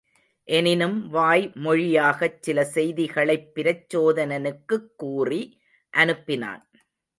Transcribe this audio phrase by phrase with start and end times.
[0.47, 5.41] எனினும் வாய் மொழியாகச் சில செய்திகளைப் பிரச்சோதனனுக்குக் கூறி
[5.93, 6.63] அனுப்பினான்.